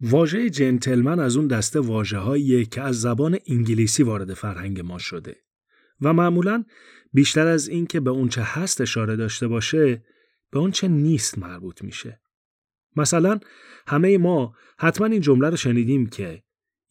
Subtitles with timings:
[0.00, 5.36] واژه جنتلمن از اون دسته واژه‌هایی که از زبان انگلیسی وارد فرهنگ ما شده
[6.00, 6.64] و معمولا
[7.12, 10.04] بیشتر از این که به اونچه هست اشاره داشته باشه
[10.50, 12.20] به اونچه نیست مربوط میشه.
[12.96, 13.40] مثلا
[13.86, 16.42] همه ما حتما این جمله رو شنیدیم که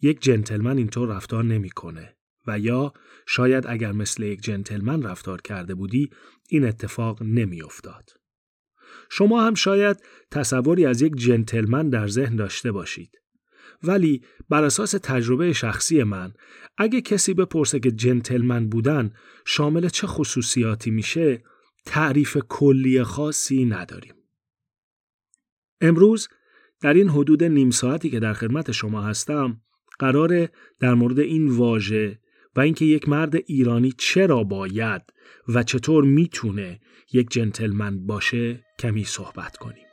[0.01, 2.15] یک جنتلمن اینطور رفتار نمی‌کنه
[2.47, 2.93] و یا
[3.27, 6.09] شاید اگر مثل یک جنتلمن رفتار کرده بودی
[6.49, 8.18] این اتفاق نمیافتاد.
[9.09, 9.97] شما هم شاید
[10.31, 13.09] تصوری از یک جنتلمن در ذهن داشته باشید.
[13.83, 16.33] ولی بر اساس تجربه شخصی من
[16.77, 19.13] اگه کسی بپرسه که جنتلمن بودن
[19.45, 21.43] شامل چه خصوصیاتی میشه
[21.85, 24.13] تعریف کلی خاصی نداریم.
[25.81, 26.27] امروز
[26.81, 29.61] در این حدود نیم ساعتی که در خدمت شما هستم
[29.99, 32.19] قراره در مورد این واژه
[32.55, 35.01] و اینکه یک مرد ایرانی چرا باید
[35.47, 36.79] و چطور می‌تونه
[37.13, 39.88] یک جنتلمن باشه کمی صحبت کنیم.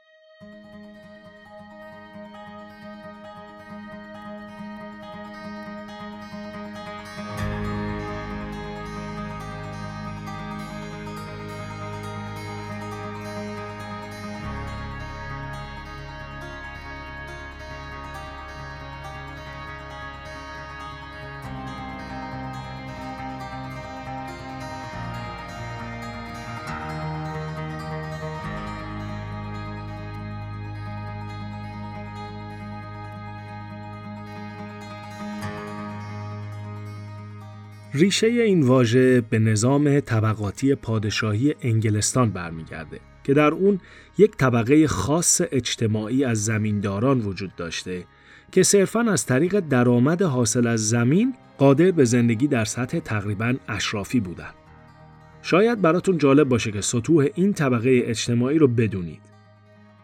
[37.96, 43.80] ریشه این واژه به نظام طبقاتی پادشاهی انگلستان برمیگرده که در اون
[44.18, 48.04] یک طبقه خاص اجتماعی از زمینداران وجود داشته
[48.52, 54.20] که صرفا از طریق درآمد حاصل از زمین قادر به زندگی در سطح تقریبا اشرافی
[54.20, 54.54] بودند.
[55.42, 59.22] شاید براتون جالب باشه که سطوح این طبقه اجتماعی رو بدونید.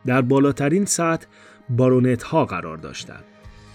[0.07, 1.27] در بالاترین سطح
[1.69, 3.25] بارونت ها قرار داشتند.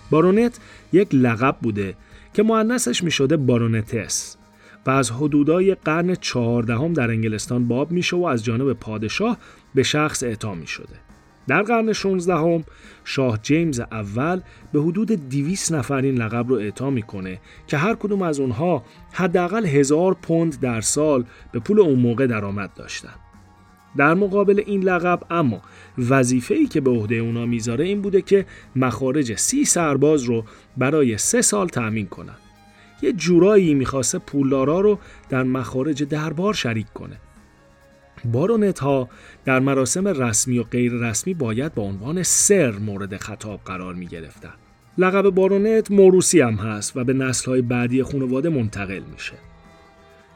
[0.09, 0.59] بارونت
[0.93, 1.95] یک لقب بوده
[2.33, 4.38] که معنسش می شده بارونتس
[4.86, 9.38] و از حدودای قرن چهاردهم در انگلستان باب میشه و از جانب پادشاه
[9.76, 10.95] به شخص اعطا می شده.
[11.48, 12.64] در قرن 16 هم
[13.04, 14.42] شاه جیمز اول
[14.73, 19.66] به حدود 200 نفر این لقب رو اعطا می‌کنه که هر کدوم از اونها حداقل
[19.66, 23.14] هزار پوند در سال به پول اون موقع درآمد داشتن.
[23.97, 25.61] در مقابل این لقب اما
[26.09, 30.43] وظیفه ای که به عهده اونا می‌ذاره این بوده که مخارج سی سرباز رو
[30.77, 32.36] برای سه سال تأمین کنن.
[33.02, 34.99] یه جورایی می‌خواسته پولدارا رو
[35.30, 37.17] در مخارج دربار شریک کنه.
[38.25, 39.09] بارونت ها
[39.45, 44.53] در مراسم رسمی و غیر رسمی باید با عنوان سر مورد خطاب قرار می گرفتن.
[44.97, 49.33] لقب بارونت موروسی هم هست و به نسل بعدی خانواده منتقل میشه.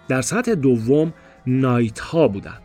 [0.07, 1.13] در سطح دوم
[1.47, 2.57] نایت ها بودن.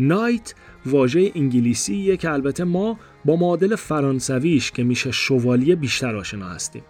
[0.00, 0.54] نایت
[0.86, 6.82] واژه انگلیسیه که البته ما با معادل فرانسویش که میشه شوالیه بیشتر آشنا هستیم.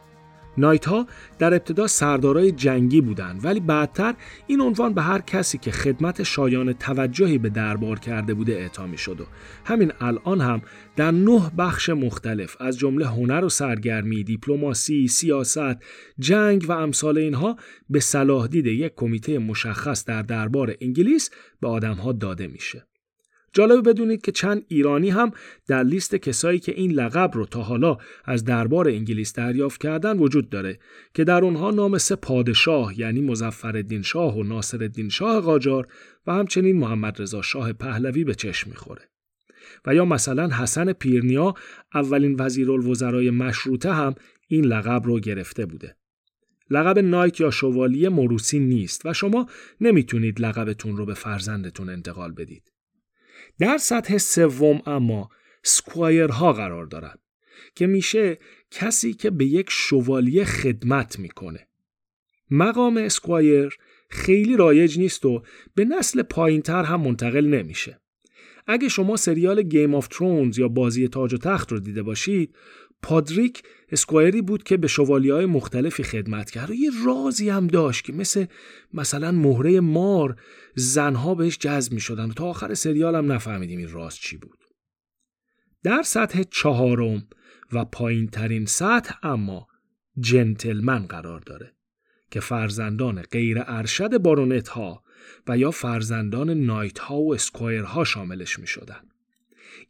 [0.58, 1.06] نایت ها
[1.38, 4.14] در ابتدا سردارای جنگی بودند ولی بعدتر
[4.46, 9.20] این عنوان به هر کسی که خدمت شایان توجهی به دربار کرده بوده اعطا شد
[9.20, 9.24] و
[9.64, 10.62] همین الان هم
[10.96, 15.76] در نه بخش مختلف از جمله هنر و سرگرمی، دیپلماسی، سیاست،
[16.18, 17.56] جنگ و امثال اینها
[17.90, 22.89] به صلاح دید یک کمیته مشخص در دربار انگلیس به آدمها داده میشه.
[23.52, 25.30] جالب بدونید که چند ایرانی هم
[25.66, 30.48] در لیست کسایی که این لقب رو تا حالا از دربار انگلیس دریافت کردن وجود
[30.48, 30.78] داره
[31.14, 35.88] که در اونها نام سه پادشاه یعنی مظفرالدین شاه و ناصرالدین شاه قاجار
[36.26, 39.02] و همچنین محمد رضا شاه پهلوی به چشم می‌خوره.
[39.86, 41.54] و یا مثلا حسن پیرنیا
[41.94, 44.14] اولین وزیرالوزرای مشروطه هم
[44.48, 45.96] این لقب رو گرفته بوده.
[46.70, 49.46] لقب knight یا شوالیه موروثی نیست و شما
[49.80, 52.62] نمی‌تونید لقبتون رو به فرزندتون انتقال بدید.
[53.58, 55.28] در سطح سوم اما
[56.30, 57.18] ها قرار دارند
[57.74, 58.38] که میشه
[58.70, 61.66] کسی که به یک شوالیه خدمت می‌کنه.
[62.50, 63.76] مقام squire
[64.08, 65.42] خیلی رایج نیست و
[65.74, 68.00] به نسل پایینتر هم منتقل نمیشه.
[68.66, 72.54] اگه شما سریال Game of Thrones یا بازی تاج و تخت رو دیده باشید
[73.02, 78.04] پادریک اسکوایری بود که به شوالی های مختلفی خدمت کرد و یه رازی هم داشت
[78.04, 78.46] که مثل
[78.94, 80.36] مثلا مهره مار
[80.74, 84.58] زنها بهش جذب می شدن و تا آخر سریال هم نفهمیدیم این راز چی بود.
[85.82, 87.26] در سطح چهارم
[87.72, 89.68] و پایین ترین سطح اما
[90.18, 91.72] جنتلمن قرار داره
[92.30, 95.02] که فرزندان غیر ارشد بارونت ها
[95.48, 99.00] و یا فرزندان نایت ها و اسکوایر ها شاملش می شدن.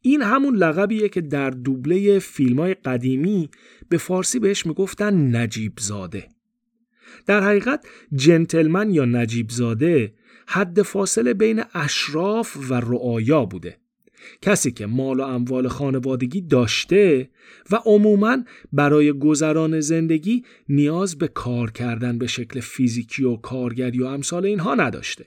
[0.01, 3.51] این همون لقبیه که در دوبله فیلم های قدیمی
[3.89, 6.29] به فارسی بهش می‌گفتن نجیب زاده.
[7.27, 10.15] در حقیقت جنتلمن یا نجیب زاده
[10.47, 13.77] حد فاصله بین اشراف و رعایا بوده
[14.43, 17.31] کسی که مال و اموال خانوادگی داشته
[17.71, 18.37] و عموما
[18.73, 24.75] برای گذران زندگی نیاز به کار کردن به شکل فیزیکی و کارگری و امثال اینها
[24.75, 25.27] نداشته.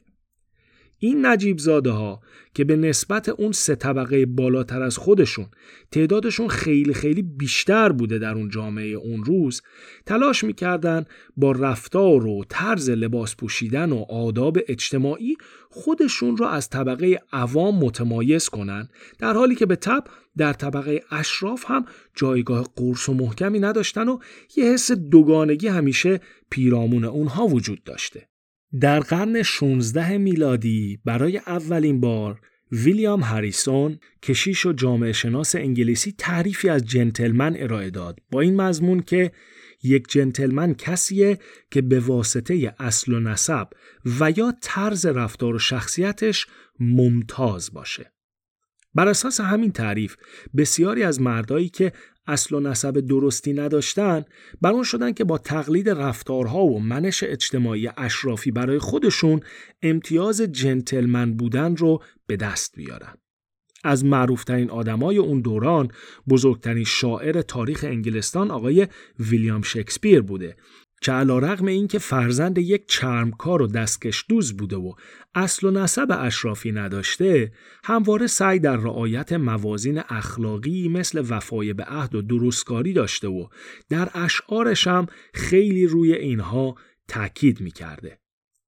[1.03, 2.21] این نجیب زاده ها
[2.53, 5.45] که به نسبت اون سه طبقه بالاتر از خودشون
[5.91, 9.61] تعدادشون خیلی خیلی بیشتر بوده در اون جامعه اون روز
[10.05, 11.05] تلاش می‌کردن
[11.38, 15.35] با رفتار و طرز لباس پوشیدن و آداب اجتماعی
[15.69, 18.89] خودشون رو از طبقه عوام متمایز کنن
[19.19, 20.03] در حالی که به تب
[20.38, 21.85] در طبقه اشراف هم
[22.15, 24.19] جایگاه قرص و محکمی نداشتن و
[24.55, 26.19] یه حس دوگانگی همیشه
[26.50, 28.32] پیرامون اونها وجود داشته.
[28.80, 32.42] در قرن 16 میلادی برای اولین بار
[32.72, 39.02] ویلیام هریسون کشیش و جامعه شناس انگلیسی تعریفی از جنتلمن ارائه داد با این مضمون
[39.02, 39.31] که
[39.84, 41.40] یک جنتلمن کسیه
[41.72, 43.68] که به واسطه اصل و نسب
[44.20, 46.48] و یا طرز رفتار و شخصیتش
[46.80, 48.12] ممتاز باشه.
[48.96, 50.16] بر اساس همین تعریف
[50.58, 51.94] بسیاری از مردایی که
[52.28, 54.25] اصل و نسب درستی نداشتن
[54.62, 59.40] بر اون شدن که با تقلید رفتارها و منش اجتماعی اشرافی برای خودشون
[59.81, 63.14] امتیاز جنتلمن بودن رو به دست بیارن.
[63.84, 65.92] از معروفترین آدمای اون دوران
[66.30, 68.88] بزرگترین شاعر تاریخ انگلستان آقای
[69.20, 70.56] ویلیام شکسپیر بوده
[71.03, 74.94] که علا رقم این که فرزند یک چرمکار و دستکش دوز بوده و
[75.35, 77.51] اصل و نسب اشرافی نداشته
[77.83, 83.47] همواره سعی در رعایت موازین اخلاقی مثل وفای به عهد و درستکاری داشته و
[83.89, 86.75] در اشعارش هم خیلی روی اینها
[87.07, 88.23] تاکید می‌کرده.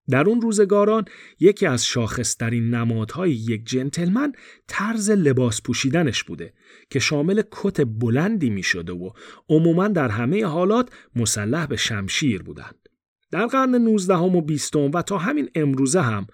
[0.09, 1.05] در اون روزگاران
[1.39, 4.33] یکی از شاخصترین نمادهای یک جنتلمن
[4.67, 6.53] طرز لباس پوشیدنش بوده
[6.89, 9.09] که شامل کت بلندی می شده و
[9.49, 12.84] عموما در همه حالات مسلح به شمشیر بودند.
[13.31, 16.27] در قرن 19 و 20 و تا همین امروزه هم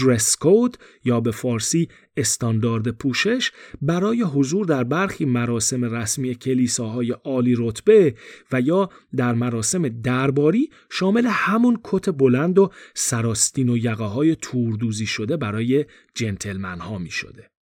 [0.00, 3.52] درس کود یا به فارسی استاندارد پوشش
[3.82, 8.14] برای حضور در برخی مراسم رسمی کلیساهای عالی رتبه
[8.52, 15.06] و یا در مراسم درباری شامل همون کت بلند و سراستین و یقه های توردوزی
[15.06, 15.84] شده برای
[16.14, 17.53] جنتلمن ها می شده.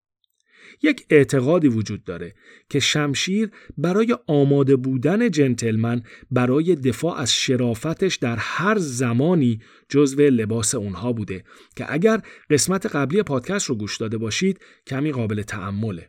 [0.83, 2.35] یک اعتقادی وجود داره
[2.69, 10.75] که شمشیر برای آماده بودن جنتلمن برای دفاع از شرافتش در هر زمانی جزو لباس
[10.75, 11.45] اونها بوده
[11.77, 16.09] که اگر قسمت قبلی پادکست رو گوش داده باشید کمی قابل تعمله.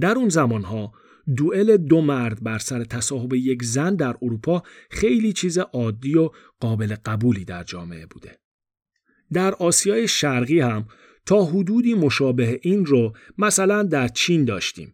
[0.00, 0.92] در اون زمانها
[1.36, 6.30] دوئل دو مرد بر سر تصاحب یک زن در اروپا خیلی چیز عادی و
[6.60, 8.38] قابل قبولی در جامعه بوده.
[9.32, 10.86] در آسیای شرقی هم
[11.26, 14.92] تا حدودی مشابه این رو مثلا در چین داشتیم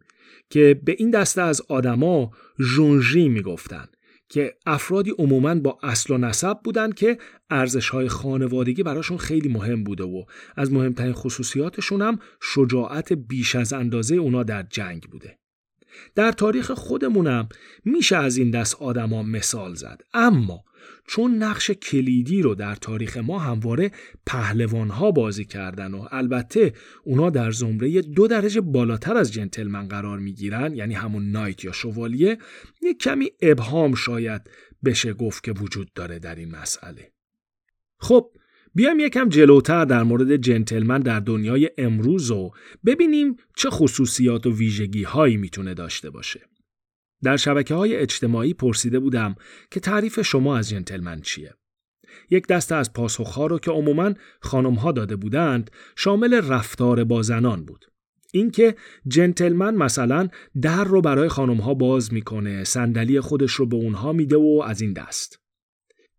[0.50, 2.30] که به این دسته از آدما
[2.60, 3.96] ژونژی می‌گفتند
[4.28, 7.18] که افرادی عموما با اصل و نسب بودند که
[7.50, 10.24] ارزش های خانوادگی براشون خیلی مهم بوده و
[10.56, 15.38] از مهمترین خصوصیاتشون هم شجاعت بیش از اندازه اونا در جنگ بوده.
[16.14, 17.48] در تاریخ خودمونم
[17.84, 20.00] میشه از این دست آدما مثال زد.
[20.14, 20.64] اما
[21.08, 23.90] چون نقش کلیدی رو در تاریخ ما همواره
[24.26, 26.72] پهلوان ها بازی کردن و البته
[27.04, 32.38] اونا در زمره دو درجه بالاتر از جنتلمن قرار می‌گیرن یعنی همون نایت یا شوالیه
[32.82, 34.42] یک کمی ابهام شاید
[34.84, 37.12] بشه گفت که وجود داره در این مسئله.
[37.98, 38.30] خب
[38.76, 42.50] بیام یکم جلوتر در مورد جنتلمن در دنیای امروز و
[42.86, 46.40] ببینیم چه خصوصیات و ویژگی هایی می‌تونه داشته باشه.
[47.22, 49.34] در شبکه های اجتماعی پرسیده بودم
[49.70, 51.54] که تعریف شما از جنتلمن چیه؟
[52.30, 57.84] یک دسته از پاسخها رو که عموماً خانمها داده بودند شامل رفتار با زنان بود.
[58.32, 58.74] اینکه
[59.08, 60.28] جنتلمن مثلا
[60.62, 64.92] در رو برای خانمها باز می‌کنه، صندلی خودش رو به اونها میده و از این
[64.92, 65.45] دست.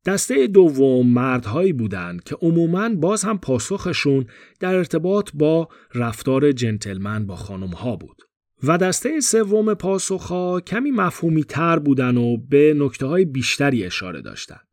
[0.08, 4.26] دسته دوم مردهایی بودند که عموماً باز هم پاسخشون
[4.60, 8.22] در ارتباط با رفتار جنتلمن با خانمها بود.
[8.64, 14.68] و دسته سوم پاسخها کمی مفهومی تر بودن و به نکته های بیشتری اشاره داشتند.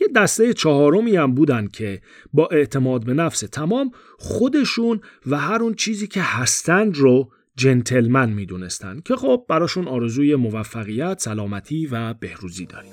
[0.00, 2.00] یه دسته چهارمی هم بودن که
[2.32, 9.02] با اعتماد به نفس تمام خودشون و هر اون چیزی که هستند رو جنتلمن می‌دونستند
[9.02, 12.92] که خب براشون آرزوی موفقیت، سلامتی و بهروزی داریم.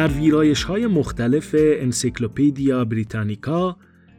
[0.00, 3.76] در ویرایش های مختلف انسیکلوپیدیا بریتانیکا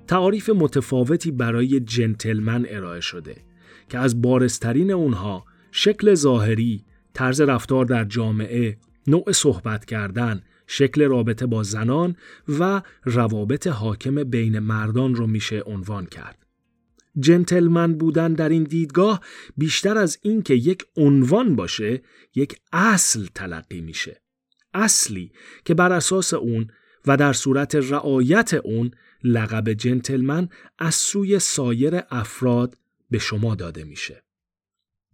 [0.08, 3.36] تعاریف متفاوتی برای جنتلمن ارائه شده
[3.90, 11.46] که از بارسترین اونها شکل ظاهری، طرز رفتار در جامعه، نوع صحبت کردن، شکل رابطه
[11.46, 12.16] با زنان
[12.60, 16.46] و روابط حاکم بین مردان رو میشه عنوان کرد.
[17.20, 19.22] جنتلمن بودن در این دیدگاه
[19.58, 22.02] بیشتر از اینکه یک عنوان باشه
[22.36, 24.22] یک اصل تلقی میشه
[24.74, 25.32] اصلی
[25.66, 26.68] که بر اساس اون
[27.08, 28.92] و در صورت رعایت اون
[29.24, 30.50] لقب جنتلمن
[30.80, 32.78] از سوی سایر افراد
[33.10, 34.24] به شما داده میشه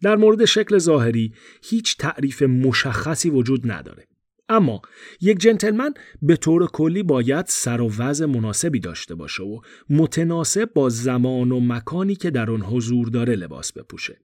[0.02, 1.34] در مورد شکل ظاهری
[1.64, 4.08] هیچ تعریف مشخصی وجود نداره
[4.50, 4.82] اما
[5.22, 9.60] یک جنتلمن به طور کلی باید سر و وضع مناسبی داشته باشه و
[9.90, 14.20] متناسب با زمان و مکانی که در آن حضور داره لباس بپوشه.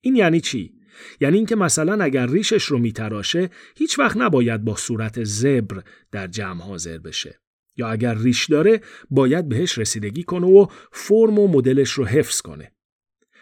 [0.00, 0.74] این یعنی چی؟
[1.20, 5.82] یعنی اینکه مثلا اگر ریشش رو میتراشه هیچ وقت نباید با صورت زبر
[6.12, 7.38] در جمع حاضر بشه.
[7.76, 8.80] یا اگر ریش داره
[9.10, 12.72] باید بهش رسیدگی کنه و فرم و مدلش رو حفظ کنه.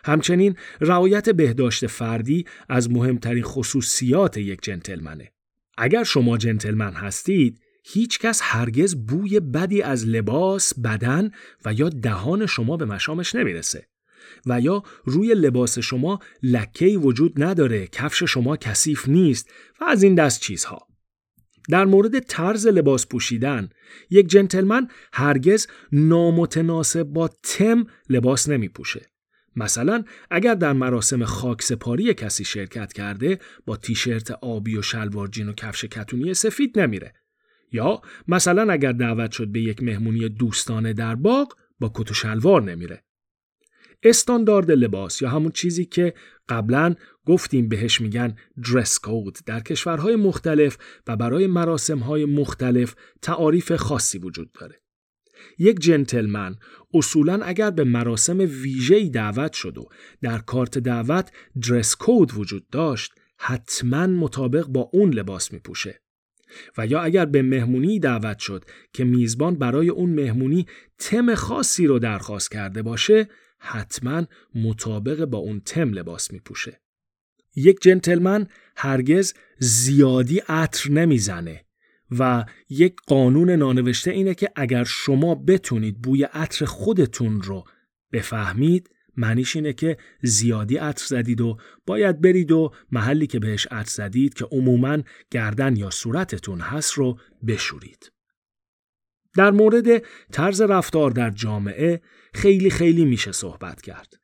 [0.05, 5.33] همچنین رعایت بهداشت فردی از مهمترین خصوصیات یک جنتلمنه.
[5.79, 11.31] اگر شما جنتلمن هستید هیچ کس هرگز بوی بدی از لباس، بدن
[11.65, 13.87] و یا دهان شما به مشامش نمی‌رسه
[14.47, 20.15] و یا روی لباس شما لکه‌ای وجود نداره، کفش شما کثیف نیست و از این
[20.15, 20.87] دست چیزها.
[21.69, 23.69] در مورد طرز لباس پوشیدن
[24.11, 29.11] یک جنتلمن هرگز نامتناسب با تم لباس نمی پوشه.
[29.57, 35.53] مثلا اگر در مراسم خاکسپاری کسی شرکت کرده با تیشرت آبی و شلوار جین و
[35.53, 37.15] کفش کتونی سفید نمیره
[37.73, 42.63] یا مثلا اگر دعوت شد به یک مهمونی دوستانه در باغ با کت و شلوار
[42.63, 43.03] نمیره
[44.03, 46.15] استاندارد لباس یا همون چیزی که
[46.49, 46.95] قبلا
[47.27, 48.37] گفتیم بهش میگن
[48.73, 54.81] درس کود در کشورهای مختلف و برای مراسمهای مختلف تعاریف خاصی وجود داره
[55.59, 56.57] یک جنتلمن
[56.95, 59.89] اصولا اگر به مراسم ویژه‌ای دعوت شد و
[60.23, 61.31] در کارت دعوت
[61.69, 66.01] درس کود وجود داشت حتما مطابق با اون لباس می پوشه.
[66.79, 70.67] و یا اگر به مهمونی دعوت شد که میزبان برای اون مهمونی
[70.99, 73.29] تم خاصی رو درخواست کرده باشه
[73.61, 76.81] حتما مطابق با اون تم لباس می پوشه.
[77.57, 81.65] یک جنتلمن هرگز زیادی عطر نمی‌زنه
[82.19, 87.65] و یک قانون نانوشته اینه که اگر شما بتونید بوی عطر خودتون رو
[88.13, 93.91] بفهمید معنیش اینه که زیادی عطر زدید و باید برید و محلی که بهش عطر
[93.91, 94.99] زدید که عموما
[95.31, 98.13] گردن یا صورتتون هست رو بشورید.
[99.37, 102.01] در مورد طرز رفتار در جامعه
[102.35, 104.21] خیلی خیلی میشه صحبت کرد.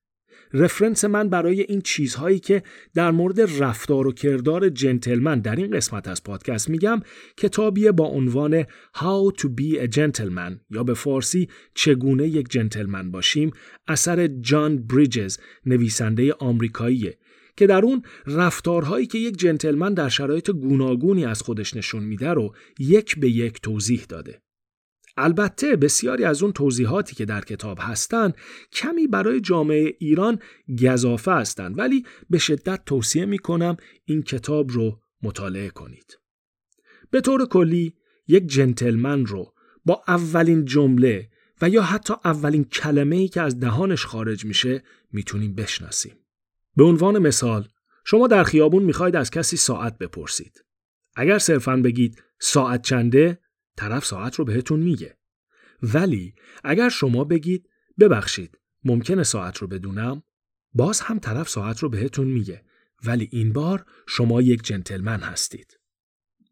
[0.52, 2.62] رفرنس من برای این چیزهایی که
[2.94, 7.00] در مورد رفتار و کردار جنتلمن در این قسمت از پادکست میگم
[7.36, 8.62] کتابیه با عنوان
[8.94, 13.50] How to be a Gentleman یا به فارسی چگونه یک جنتلمن باشیم
[13.88, 17.18] اثر جان بریجز نویسنده آمریکاییه
[17.56, 22.54] که در اون رفتارهایی که یک جنتلمن در شرایط گوناگونی از خودش نشون میده رو
[22.78, 24.40] یک به یک توضیح داده.
[25.16, 28.34] البته بسیاری از اون توضیحاتی که در کتاب هستند
[28.72, 30.38] کمی برای جامعه ایران
[30.82, 36.18] گذافه هستند ولی به شدت توصیه می کنم این کتاب رو مطالعه کنید.
[37.10, 37.94] به طور کلی
[38.28, 39.52] یک جنتلمن رو
[39.84, 41.28] با اولین جمله
[41.62, 44.82] و یا حتی اولین کلمه ای که از دهانش خارج میشه
[45.12, 46.14] می‌تونیم بشناسیم.
[46.76, 47.68] به عنوان مثال
[48.04, 50.64] شما در خیابون می‌خواید از کسی ساعت بپرسید.
[51.16, 53.38] اگر صرفا بگید ساعت چنده
[53.76, 55.16] طرف ساعت رو بهتون میگه.
[55.82, 57.68] ولی اگر شما بگید
[57.98, 60.22] ببخشید ممکنه ساعت رو بدونم
[60.74, 62.64] باز هم طرف ساعت رو بهتون میگه
[63.04, 65.78] ولی این بار شما یک جنتلمن هستید.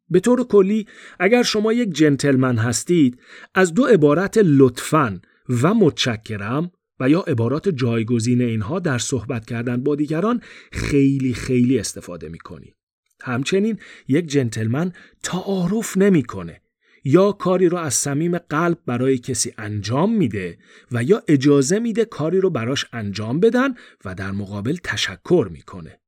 [0.09, 0.87] به طور کلی
[1.19, 3.21] اگر شما یک جنتلمن هستید
[3.55, 9.95] از دو عبارت لطفاً و متشکرم و یا عبارات جایگزین اینها در صحبت کردن با
[9.97, 10.41] دیگران
[10.73, 12.77] خیلی خیلی استفاده می کنید.
[13.23, 13.79] همچنین
[14.09, 16.61] یک جنتلمن تعارف نمی‌کنه
[17.05, 20.59] یا کاری رو از صمیم قلب برای کسی انجام میده
[20.93, 26.01] و یا اجازه میده کاری رو براش انجام بدن و در مقابل تشکر می‌کنه.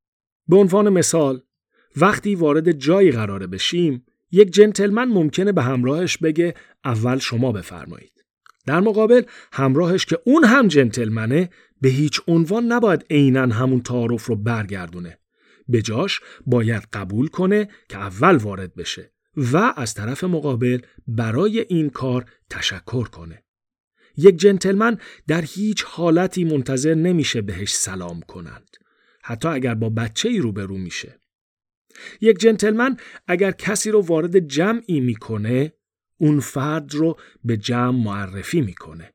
[0.48, 1.42] به عنوان مثال
[1.96, 8.12] وقتی وارد جایی قراره بشیم یک جنتلمن ممکنه به همراهش بگه اول شما بفرمایید.
[8.66, 9.22] در مقابل
[9.52, 11.50] همراهش که اون هم جنتلمنه
[11.80, 15.18] به هیچ عنوان نباید عینا همون تعارف رو برگردونه.
[15.68, 20.78] به جاش باید قبول کنه که اول وارد بشه و از طرف مقابل
[21.08, 23.44] برای این کار تشکر کنه.
[24.16, 28.76] یک جنتلمن در هیچ حالتی منتظر نمیشه بهش سلام کنند.
[29.22, 31.20] حتی اگر با بچه ای روبرو میشه.
[32.20, 35.72] یک جنتلمن اگر کسی رو وارد جمعی می‌کنه
[36.18, 39.12] اون فرد رو به جمع معرفی می‌کنه.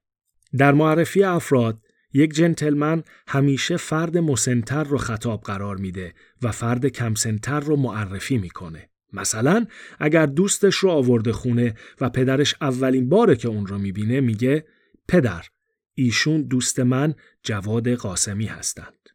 [0.57, 1.81] در معرفی افراد
[2.13, 8.90] یک جنتلمن همیشه فرد مسنتر رو خطاب قرار میده و فرد کمسنتر رو معرفی می‌کنه.
[9.13, 9.65] مثلا
[10.00, 14.65] اگر دوستش رو آورده خونه و پدرش اولین باره که اون رو می‌بینه میگه
[15.08, 15.46] پدر
[15.94, 19.10] ایشون دوست من جواد قاسمی هستند.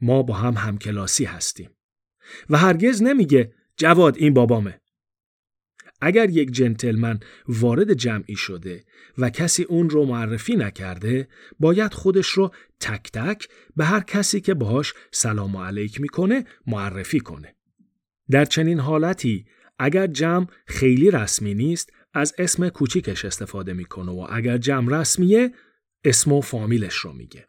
[0.00, 1.70] ما با هم همکلاسی هستیم.
[2.50, 4.80] و هرگز نمیگه جواد این بابامه.
[6.00, 8.84] اگر یک جنتلمن وارد جمعی شده
[9.18, 11.28] و کسی اون رو معرفی نکرده
[11.60, 17.20] باید خودش رو تک تک به هر کسی که باهاش سلام و علیک می‌کنه معرفی
[17.20, 17.57] کنه.
[18.30, 19.46] در چنین حالتی
[19.78, 25.54] اگر جمع خیلی رسمی نیست از اسم کوچیکش استفاده می‌کنه و اگر جمع رسمیه
[26.04, 27.48] اسم و فامیلش رو میگه.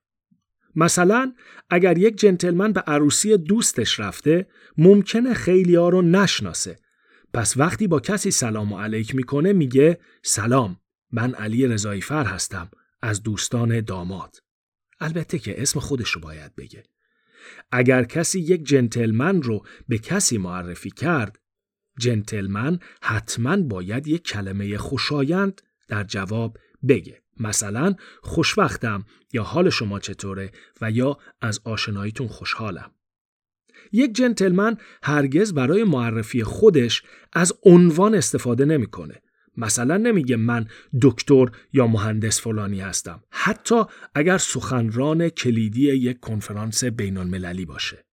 [0.75, 1.33] مثلا
[1.69, 6.79] اگر یک جنتلمن به عروسی دوستش رفته ممکنه خیلی ها رو نشناسه.
[7.33, 10.79] پس وقتی با کسی سلام و علیک می‌کنه میگه سلام
[11.11, 12.71] من علی رضایی فر هستم
[13.01, 14.35] از دوستان داماد.
[14.99, 16.83] البته که اسم خودش رو باید بگه.
[17.71, 21.39] اگر کسی یک جنتلمن رو به کسی معرفی کرد
[21.99, 27.21] جنتلمن حتما باید یک کلمه خوشایند در جواب بگه.
[27.39, 32.91] مثلا خوشوقتم یا حال شما چطوره؟ و یا از آشناییتون خوشحالم.
[33.91, 37.03] یک جنتلمن هرگز برای معرفی خودش
[37.33, 39.21] از عنوان استفاده نمی‌کنه.
[39.59, 40.67] مثلا نمیگه من
[41.01, 43.83] دکتر یا مهندس فلانی هستم حتی
[44.15, 48.05] اگر سخنران کلیدی یک کنفرانس بین المللی باشه.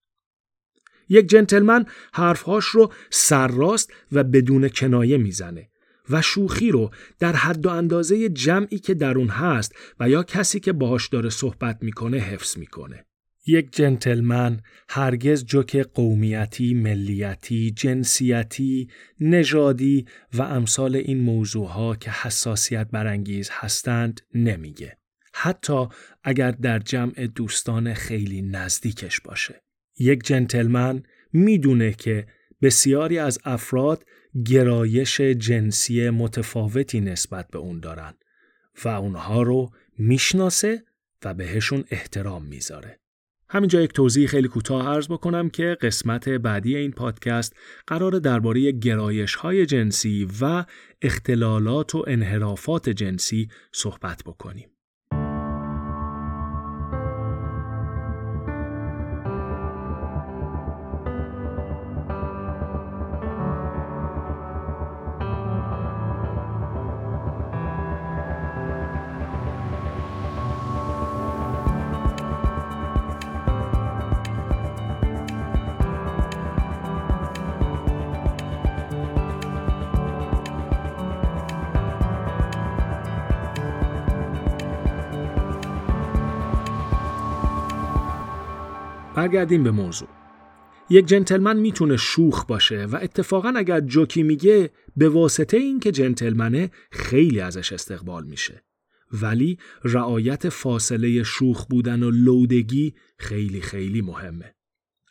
[1.09, 5.69] یک جنتلمن حرفهاش رو سرراست و بدون کنایه می‌زنه
[6.09, 10.59] و شوخی رو در حد و اندازه جمعی که در اون هست و یا کسی
[10.59, 13.06] که باهاش داره صحبت می‌کنه حفظ می‌کنه.
[13.47, 18.89] یک جنتلمن هرگز جوک قومیتی، ملیتی، جنسیتی،
[19.19, 24.97] نژادی و امثال این موضوعها که حساسیت برانگیز هستند نمیگه.
[25.33, 25.87] حتی
[26.23, 29.63] اگر در جمع دوستان خیلی نزدیکش باشه.
[29.99, 32.27] یک جنتلمن می‌دونه که
[32.61, 34.05] بسیاری از افراد
[34.45, 38.13] گرایش جنسی متفاوتی نسبت به اون دارن
[38.85, 40.83] و اونها رو می‌شناسه
[41.25, 42.99] و بهشون احترام می‌ذاره.
[43.49, 47.55] همینجا یک توضیح خیلی کوتاه عرض بکنم که قسمت بعدی این پادکست
[47.87, 50.65] قرار درباره گرایش های جنسی و
[51.01, 54.76] اختلالات و انحرافات جنسی صحبت بکنیم.
[89.17, 90.07] برگردیم به موضوع.
[90.89, 97.39] یک جنتلمن می‌تونه شوخ باشه و اتفاقا اگر جوکی میگه به واسطه اینکه جنتلمنه خیلی
[97.39, 98.63] ازش استقبال میشه.
[99.21, 104.55] ولی رعایت فاصله شوخ بودن و لودگی خیلی خیلی مهمه.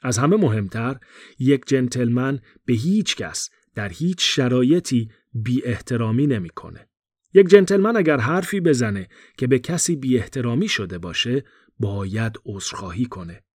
[0.02, 0.96] از همه مهمتر
[1.38, 6.88] یک جنتلمن به هیچ کس در هیچ شرایطی بی احترامی نمی‌کنه.
[7.34, 11.44] یک جنتلمن اگر حرفی بزنه که به کسی بی احترامی شده باشه
[11.80, 13.45] باید عذرخواهی کنه.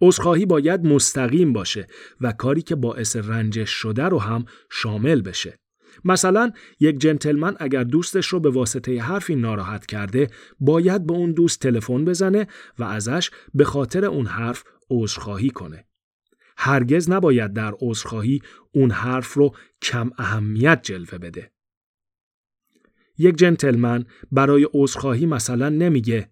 [0.00, 1.86] عذرخواهی باید مستقیم باشه
[2.20, 5.58] و کاری که باعث رنجش شده رو هم شامل بشه.
[6.04, 10.30] مثلا یک جنتلمن اگر دوستش رو به واسطه حرفی ناراحت کرده
[10.60, 12.46] باید به اون دوست تلفن بزنه
[12.78, 15.84] و ازش به خاطر اون حرف عذرخواهی کنه.
[16.56, 21.52] هرگز نباید در عذرخواهی اون حرف رو کم اهمیت جلوه بده.
[23.18, 26.30] یک جنتلمن برای عذرخواهی مثلا نمیگه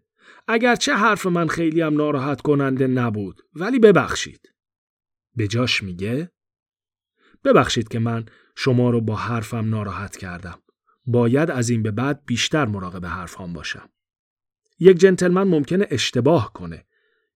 [0.49, 4.53] اگرچه حرف من خیلی هم ناراحت کننده نبود ولی ببخشید.
[5.35, 6.31] به جاش میگه
[7.45, 10.63] ببخشید که من شما رو با حرفم ناراحت کردم.
[11.07, 13.89] باید از این به بعد بیشتر مراقب حرفام باشم.
[14.79, 16.87] یک جنتلمن ممکنه اشتباه کنه.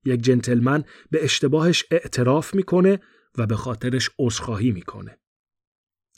[0.05, 3.01] یک جنتلمن به اشتباهش اعتراف می‌کنه
[3.39, 5.19] و به خاطرش عذرخواهی می‌کنه.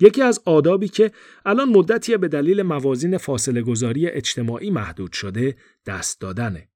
[0.01, 1.13] یکی از آدابی که
[1.45, 6.72] الان مدتی به دلیل موازین فاصله گذاری اجتماعی محدود شده دست دادنه.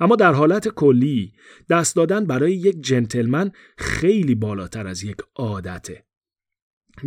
[0.00, 1.32] اما در حالت کلی
[1.70, 6.04] دست دادن برای یک جنتلمن خیلی بالاتر از یک عادته.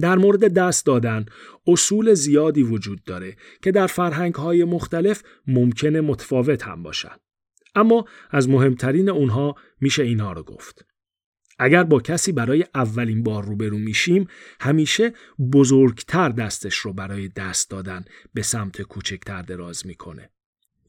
[0.01, 1.25] در مورد دست دادن
[1.67, 7.15] اصول زیادی وجود داره که در فرهنگ های مختلف ممکنه متفاوت هم باشن.
[7.75, 10.85] اما از مهمترین اونها میشه اینها رو گفت.
[11.59, 14.27] اگر با کسی برای اولین بار روبرو میشیم
[14.59, 15.13] همیشه
[15.53, 20.29] بزرگتر دستش رو برای دست دادن به سمت کوچکتر دراز می‌کنه.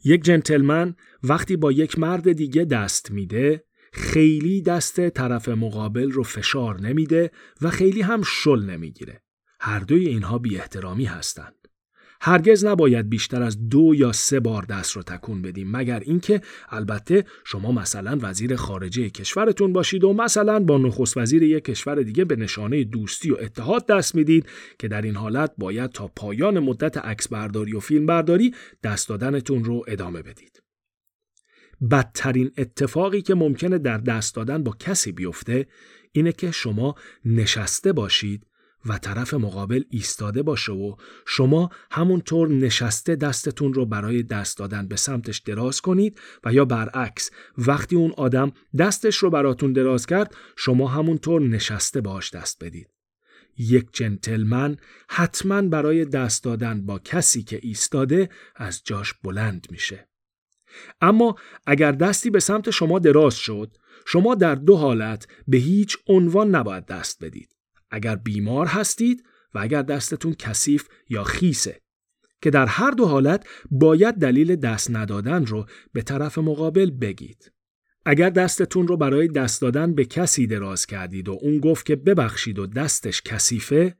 [0.04, 6.80] یک جنتلمن وقتی با یک مرد دیگه دست میده خیلی دست طرف مقابل رو فشار
[6.80, 7.30] نمیده
[7.62, 9.22] و خیلی هم شل نمی‌گیره.
[9.60, 11.57] هر دوی اینها بی احترامی هستند.
[12.20, 17.24] هرگز نباید بیشتر از دو یا سه بار دست رو تکون بدیم مگر اینکه البته
[17.44, 22.36] شما مثلا وزیر خارجه کشورتون باشید و مثلا با نخست وزیر یک کشور دیگه به
[22.36, 24.46] نشانه دوستی و اتحاد دست می‌دید
[24.78, 29.64] که در این حالت باید تا پایان مدت عکس برداری و فیلم برداری دست دادنتون
[29.64, 30.62] رو ادامه بدید.
[31.90, 35.66] بدترین اتفاقی که ممکنه در دست دادن با کسی بیفته
[36.12, 38.47] اینه که شما نشسته باشید
[38.86, 44.96] و طرف مقابل ایستاده باشه و شما همونطور نشسته دستتون رو برای دست دادن به
[44.96, 50.88] سمتش دراز کنید و یا برعکس وقتی اون آدم دستش رو براتون دراز کرد شما
[50.88, 52.88] همونطور نشسته باش دست بدید.
[53.58, 54.76] یک جنتلمن
[55.08, 60.08] حتما برای دست دادن با کسی که ایستاده از جاش بلند میشه.
[61.00, 61.36] اما
[61.66, 66.86] اگر دستی به سمت شما دراز شد شما در دو حالت به هیچ عنوان نباید
[66.86, 67.57] دست بدید.
[67.90, 69.24] اگر بیمار هستید
[69.54, 71.80] و اگر دستتون کثیف یا خیسه
[72.42, 77.52] که در هر دو حالت باید دلیل دست ندادن رو به طرف مقابل بگید.
[78.06, 82.58] اگر دستتون رو برای دست دادن به کسی دراز کردید و اون گفت که ببخشید
[82.58, 83.96] و دستش کثیفه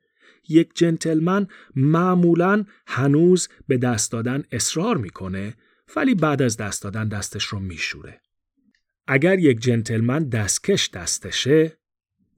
[0.48, 1.46] یک جنتلمن
[1.76, 5.54] معمولا هنوز به دست دادن اصرار می‌کنه
[5.96, 8.20] ولی بعد از دست دادن دستش رو میشوره.
[9.06, 11.77] اگر یک جنتلمن دستکش دستشه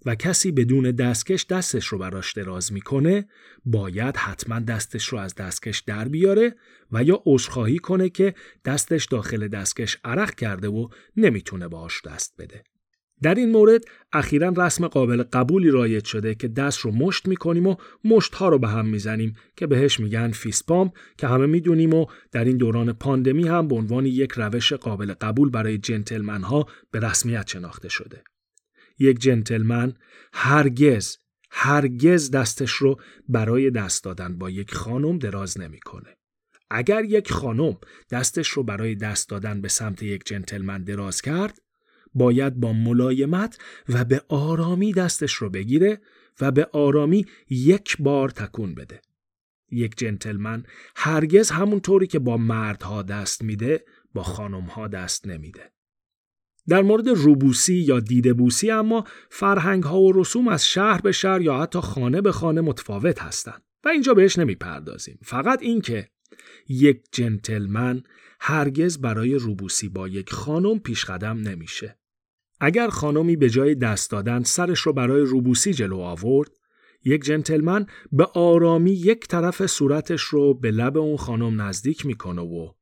[0.07, 3.29] و کسی بدون دستکش دستش رو براش دراز می‌کنه
[3.65, 6.55] باید حتما دستش رو از دستکش در بیاره
[6.93, 8.35] و یا عذرخواهی کنه که
[8.65, 12.65] دستش داخل دستکش عرق کرده و نمی‌تونه باهاش دست بده.
[13.23, 17.77] در این مورد اخیرا رسم قابل قبولی رایج شده که دست رو مشت می‌کنیم و
[18.05, 22.45] مشت ها رو به هم می‌زنیم که بهش میگن فیسپام که همه می‌دونیم و در
[22.45, 27.49] این دوران پاندمی هم به عنوان یک روش قابل قبول برای جنتلمن ها به رسمیت
[27.49, 28.23] شناخته شده.
[29.01, 29.95] یک جنتلمن
[30.33, 31.17] هرگز
[31.51, 36.17] هرگز دستش رو برای دست دادن با یک خانم دراز نمی‌کنه.
[36.71, 37.79] اگر یک خانم
[38.11, 41.61] دستش رو برای دست دادن به سمت یک جنتلمن دراز کرد
[42.15, 43.59] باید با ملایمت
[43.89, 46.01] و به آرامی دستش رو بگیره
[46.41, 49.01] و به آرامی یک بار تکون بده.
[49.71, 50.65] یک جنتلمن
[50.97, 53.85] هرگز همونطوری که با مردها دست میده
[54.15, 55.73] با خانمها دست نمیده.
[56.71, 61.59] در مورد روبوسی یا دیدبوسی اما فرهنگ ها و رسوم از شهر به شهر یا
[61.61, 65.19] حتی خانه به خانه متفاوت هستند و اینجا بهش نمی‌پردازیم.
[65.23, 66.09] فقط اینکه
[66.69, 68.03] یک جنتلمن
[68.41, 71.99] هرگز برای روبوسی با یک خانم پیش قدم نمیشه.
[72.61, 76.51] اگر خانمی به جای دست دادن سرش رو برای روبوسی جلو آورد
[77.05, 82.73] یک جنتلمن به آرامی یک طرف صورتش رو به لب اون خانم نزدیک می‌کنه و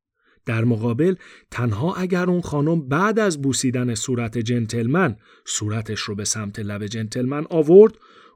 [0.48, 1.14] در مقابل
[1.50, 7.46] تنها اگر اون خانم بعد از بوسیدن صورت جنتلمن صورتش رو به سمت لب جنتلمن
[7.50, 7.94] آورد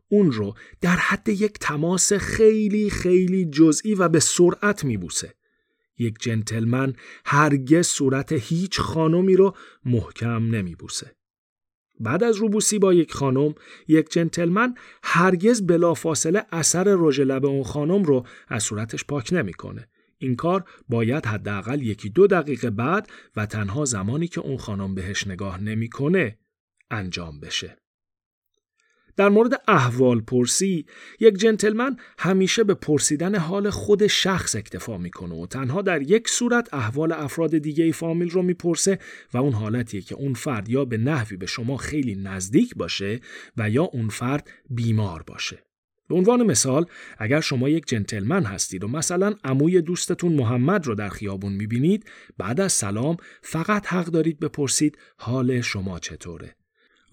[0.08, 5.34] اون رو در حد یک تماس خیلی خیلی جزئی و به سرعت میبوسه.
[5.98, 6.94] یک جنتلمن
[7.24, 11.16] هرگز صورت هیچ خانمی رو محکم نمیبوسه.
[12.00, 13.54] بعد از روبوسی با یک خانم
[13.88, 19.88] یک جنتلمن هرگز بلافاصله اثر رژ لب اون خانم رو از صورتش پاک نمی‌کنه.
[20.22, 25.26] این کار باید حداقل یکی دو دقیقه بعد و تنها زمانی که اون خانم بهش
[25.26, 26.38] نگاه نمی‌کنه
[26.90, 27.76] انجام بشه.
[29.16, 30.86] در مورد احوال پرسی
[31.20, 36.74] یک جنتلمن همیشه به پرسیدن حال خود شخص اکتفا می‌کنه و تنها در یک صورت
[36.74, 38.98] احوال افراد دیگه فامیل رو می‌پرسه
[39.34, 43.20] و اون حالتیه که اون فرد یا به نحوی به شما خیلی نزدیک باشه
[43.56, 45.71] و یا اون فرد بیمار باشه.
[46.08, 46.86] به عنوان مثال
[47.18, 52.60] اگر شما یک جنتلمن هستید و مثلا عموی دوستتون محمد رو در خیابون می‌بینید بعد
[52.60, 56.56] از سلام فقط حق دارید بپرسید حال شما چطوره.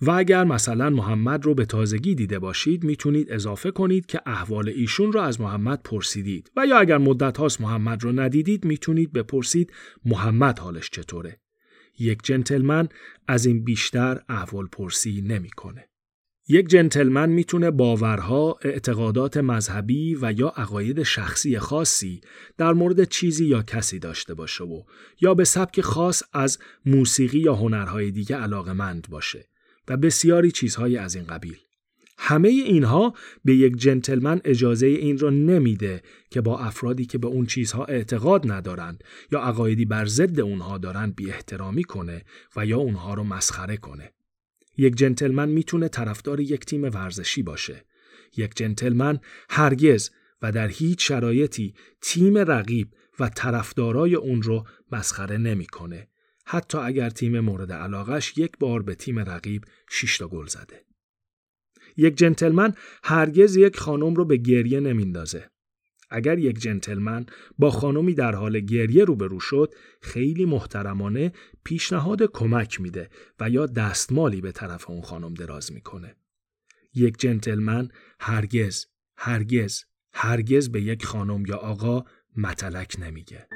[0.02, 5.12] و اگر مثلا محمد رو به تازگی دیده باشید می‌تونید اضافه کنید که احوال ایشون
[5.12, 6.52] رو از محمد پرسیدید.
[6.56, 9.74] و یا اگر مدت هاست محمد رو ندیدید می‌تونید بپرسید
[10.06, 11.40] محمد حالش چطوره.
[12.00, 12.88] یک جنتلمن
[13.28, 15.89] از این بیشتر احوال پرسی نمی‌کنه.
[16.52, 22.22] یک جنتلمن می‌تونه باورها، اعتقادات مذهبی و یا عقاید شخصی خاصی
[22.58, 24.84] در مورد چیزی یا کسی داشته باشه و
[25.22, 29.50] یا به سبک خاص از موسیقی یا هنرهای دیگه علاقمند باشه
[29.88, 31.58] و بسیاری چیزهای از این قبیل.
[32.18, 33.14] همه اینها
[33.46, 38.52] به یک جنتلمن اجازه این را نمیده که با افرادی که به اون چیزها اعتقاد
[38.52, 43.78] ندارند یا عقایدی بر ضد اونها دارند بی احترامی کنه و یا اونها رو مسخره
[43.78, 44.12] کنه.
[44.80, 47.86] یک جنتلمن می‌تونه طرفدار یک تیم ورزشی باشه.
[48.38, 50.10] یک جنتلمن هرگز
[50.42, 52.88] و در هیچ شرایطی تیم رقیب
[53.20, 56.08] و طرفدارای اون رو مسخره نمی‌کنه
[56.46, 60.86] حتی اگر تیم مورد علاقش یک بار به تیم رقیب 6 تا گل زده.
[61.98, 65.50] یک جنتلمن هرگز یک خانم رو به گریه نمیندازه.
[66.10, 67.26] اگر یک جنتلمن
[67.60, 71.32] با خانمی در حال گریه روبرو شد خیلی محترمانه
[71.64, 76.16] پیشنهاد کمک میده و یا دستمالی به طرف اون خانم دراز می‌کنه.
[76.94, 78.86] یک جنتلمن هرگز
[79.18, 82.04] هرگز هرگز به یک خانم یا آقا
[82.38, 83.48] متلک نمیگه.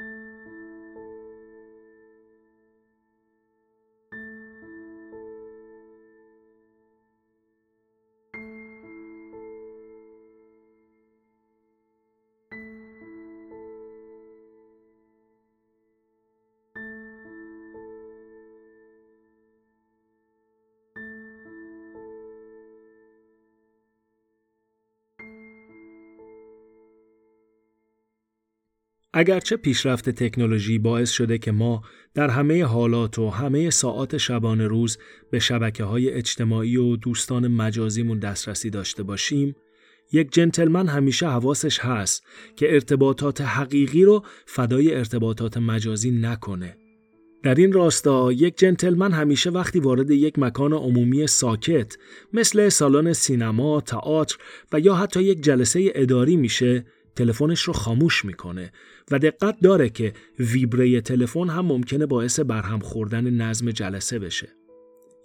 [29.16, 31.82] اگرچه پیشرفت تکنولوژی باعث شده که ما
[32.14, 34.98] در همه حالات و همه ساعات شبانه روز
[35.30, 39.56] به شبکه های اجتماعی و دوستان مجازیمون دسترسی داشته باشیم،
[40.12, 42.22] یک جنتلمن همیشه حواسش هست
[42.56, 46.76] که ارتباطات حقیقی رو فدای ارتباطات مجازی نکنه.
[47.42, 51.96] در این راستا یک جنتلمن همیشه وقتی وارد یک مکان عمومی ساکت
[52.32, 54.36] مثل سالن سینما، تئاتر
[54.72, 56.84] و یا حتی یک جلسه اداری میشه
[57.16, 58.72] تلفنش رو خاموش می‌کنه
[59.10, 64.48] و دقت داره که ویبره تلفن هم ممکنه باعث برهم خوردن نظم جلسه بشه.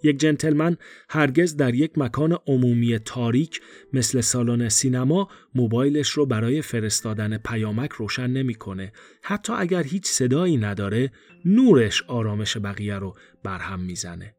[0.02, 0.76] یک جنتلمن
[1.08, 3.60] هرگز در یک مکان عمومی تاریک
[3.92, 8.92] مثل سالن سینما موبایلش رو برای فرستادن پیامک روشن نمی‌کنه.
[9.22, 11.12] حتی اگر هیچ صدایی نداره
[11.44, 14.34] نورش آرامش بقیه رو برهم می‌زنه.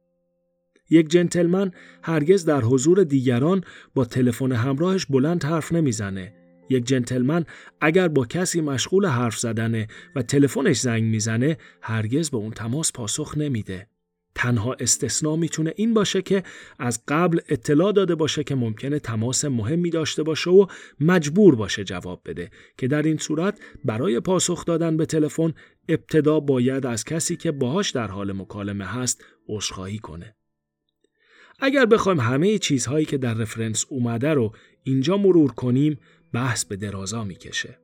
[0.89, 1.71] یک جنتلمن
[2.03, 6.40] هرگز در حضور دیگران با تلفن همراهش بلند حرف نمی‌زنه.
[6.71, 7.45] یک جنتلمن
[7.81, 13.37] اگر با کسی مشغول حرف زدنه و تلفنش زنگ می‌زنه هرگز به اون تماس پاسخ
[13.37, 13.87] نمیده.
[14.35, 16.43] تنها استثنا می‌تونه این باشه که
[16.79, 20.65] از قبل اطلاع داده باشه که ممکنه تماس مهمی داشته باشه و
[20.99, 25.53] مجبور باشه جواب بده که در این صورت برای پاسخ دادن به تلفن
[25.89, 30.35] ابتدا باید از کسی که باهاش در حال مکالمه هست عذرخواهی کنه.
[31.59, 34.51] اگر بخوایم همه چیزهایی که در رفرنس اومده رو
[34.83, 35.99] اینجا مرور کنیم
[36.33, 37.77] بحث به درازا می‌کشه.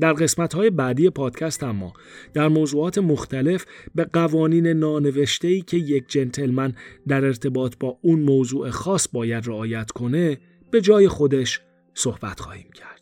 [0.00, 1.92] در قسمت های بعدی پادکست اما
[2.34, 6.74] در موضوعات مختلف به قوانین نانوشته ای که یک جنتلمن
[7.08, 10.38] در ارتباط با اون موضوع خاص باید رعایت کنه
[10.70, 11.60] به جای خودش
[11.94, 12.97] صحبت خواهیم کرد.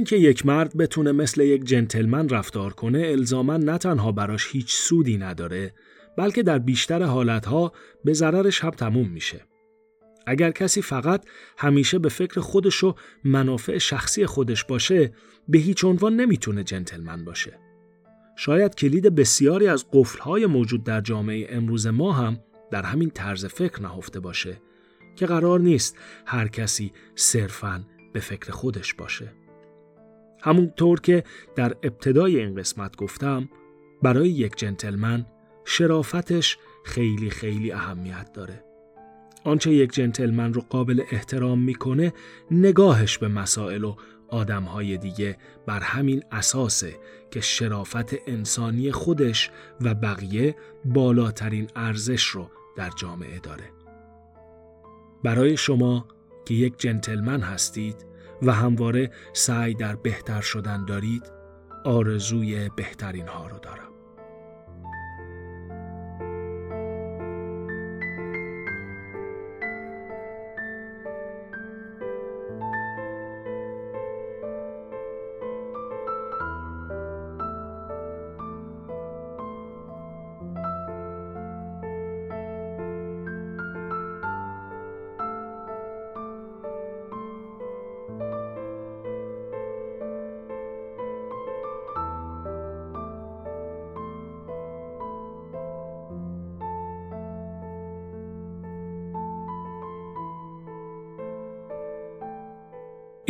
[0.00, 5.18] اینکه یک مرد بتونه مثل یک جنتلمن رفتار کنه الزاما نه تنها براش هیچ سودی
[5.18, 5.74] نداره
[6.18, 7.72] بلکه در بیشتر حالتها
[8.04, 9.40] به ضررش هم تموم میشه.
[10.26, 11.24] اگر کسی فقط
[11.58, 15.12] همیشه به فکر خودش و منافع شخصی خودش باشه
[15.48, 17.58] به هیچ عنوان نمی‌تونه جنتلمن باشه.
[18.36, 22.38] شاید کلید بسیاری از قفلهای موجود در جامعه امروز ما هم
[22.70, 24.62] در همین طرز فکر نهفته باشه
[25.16, 29.39] که قرار نیست هر کسی صرفاً به فکر خودش باشه.
[30.42, 31.24] همونطور که
[31.56, 33.48] در ابتدای این قسمت گفتم
[34.02, 35.26] برای یک جنتلمن
[35.64, 38.64] شرافتش خیلی خیلی اهمیت داره.
[39.44, 42.12] آنچه یک جنتلمن رو قابل احترام می‌کنه
[42.50, 43.96] نگاهش به مسائل و
[44.28, 46.96] آدمهای دیگه بر همین اساسه
[47.30, 49.50] که شرافت انسانی خودش
[49.80, 53.64] و بقیه بالاترین ارزش رو در جامعه داره.
[55.24, 56.08] برای شما
[56.44, 58.09] که یک جنتلمن هستید
[58.42, 61.32] و همواره سعی در بهتر شدن دارید
[61.84, 63.89] آرزوی بهترین ها رو دارم.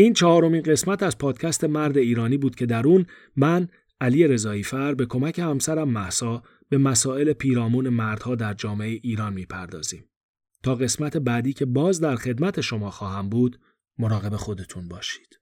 [0.01, 3.69] این چهارمین قسمت از پادکست مرد ایرانی بود که در اون من
[4.01, 10.05] علی رضایی فر به کمک همسرم محسا به مسائل پیرامون مردها در جامعه ایران می‌پردازیم.
[10.63, 13.61] تا قسمت بعدی که باز در خدمت شما خواهم بود
[13.99, 15.40] مراقب خودتون باشید.